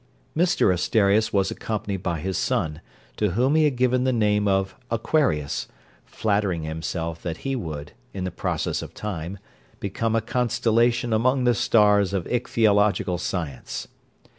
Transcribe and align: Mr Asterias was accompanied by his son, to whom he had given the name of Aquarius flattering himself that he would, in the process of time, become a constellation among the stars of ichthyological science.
Mr 0.35 0.73
Asterias 0.73 1.31
was 1.31 1.51
accompanied 1.51 2.01
by 2.01 2.19
his 2.19 2.35
son, 2.35 2.81
to 3.17 3.33
whom 3.33 3.53
he 3.53 3.65
had 3.65 3.75
given 3.75 4.03
the 4.03 4.11
name 4.11 4.47
of 4.47 4.75
Aquarius 4.89 5.67
flattering 6.07 6.63
himself 6.63 7.21
that 7.21 7.37
he 7.45 7.55
would, 7.55 7.91
in 8.11 8.23
the 8.23 8.31
process 8.31 8.81
of 8.81 8.95
time, 8.95 9.37
become 9.79 10.15
a 10.15 10.19
constellation 10.21 11.13
among 11.13 11.43
the 11.43 11.53
stars 11.53 12.13
of 12.13 12.23
ichthyological 12.25 13.19
science. 13.19 13.87